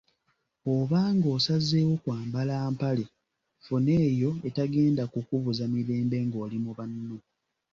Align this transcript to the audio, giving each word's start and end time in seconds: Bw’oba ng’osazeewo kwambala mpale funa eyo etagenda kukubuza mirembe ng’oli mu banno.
Bw’oba 0.63 1.01
ng’osazeewo 1.15 1.93
kwambala 2.03 2.55
mpale 2.73 3.03
funa 3.65 3.93
eyo 4.09 4.31
etagenda 4.47 5.03
kukubuza 5.13 5.63
mirembe 5.73 6.17
ng’oli 6.25 6.57
mu 6.63 6.71
banno. 6.77 7.17